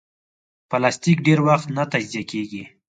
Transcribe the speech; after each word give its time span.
پلاستيک 0.69 1.17
ډېر 1.27 1.39
وخت 1.47 1.67
نه 1.77 1.83
تجزیه 1.93 2.23
کېږي. 2.31 2.63